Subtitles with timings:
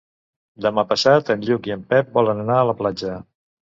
[0.65, 3.19] Demà passat en Lluc i en Pep volen anar a la platja.